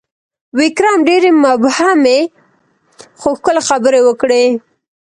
ویکرم 0.57 0.99
ډېرې 1.09 1.31
مبهمې، 1.43 2.19
خو 3.19 3.29
ښکلي 3.37 3.61
خبرې 3.69 3.99
وکړې: 4.03 4.45